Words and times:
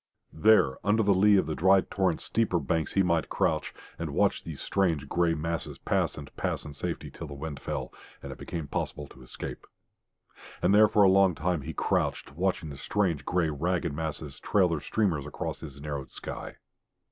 There 0.33 0.77
under 0.83 1.03
the 1.03 1.13
lee 1.13 1.37
of 1.37 1.45
the 1.45 1.53
dry 1.53 1.81
torrent's 1.81 2.23
steeper 2.23 2.57
banks 2.59 2.93
he 2.93 3.03
might 3.03 3.29
crouch, 3.29 3.71
and 3.99 4.15
watch 4.15 4.43
these 4.43 4.59
strange, 4.59 5.07
grey 5.07 5.35
masses 5.35 5.77
pass 5.77 6.17
and 6.17 6.35
pass 6.35 6.65
in 6.65 6.73
safety 6.73 7.11
till 7.11 7.27
the 7.27 7.35
wind 7.35 7.59
fell, 7.59 7.93
and 8.23 8.31
it 8.31 8.39
became 8.39 8.67
possible 8.67 9.07
to 9.09 9.21
escape. 9.21 9.67
And 10.59 10.73
there 10.73 10.87
for 10.87 11.03
a 11.03 11.07
long 11.07 11.35
time 11.35 11.61
he 11.61 11.73
crouched, 11.75 12.33
watching 12.33 12.69
the 12.69 12.77
strange, 12.79 13.25
grey, 13.25 13.51
ragged 13.51 13.93
masses 13.93 14.39
trail 14.39 14.69
their 14.69 14.79
streamers 14.79 15.27
across 15.27 15.59
his 15.59 15.79
narrowed 15.79 16.09
sky. 16.09 16.55